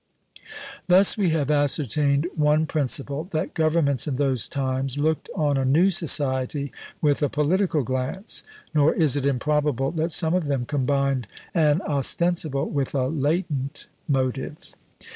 [0.87, 5.91] Thus we have ascertained one principle, that governments in those times looked on a new
[5.91, 6.71] society
[7.03, 8.43] with a political glance;
[8.73, 14.73] nor is it improbable that some of them combined an ostensible with a latent motive.